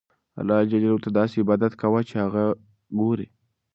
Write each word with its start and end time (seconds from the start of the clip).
الله 0.39 0.59
ته 1.03 1.09
داسې 1.19 1.35
عبادت 1.43 1.73
کوه 1.81 1.99
چې 2.09 2.15
هغه 2.23 2.43
ګورې. 2.99 3.27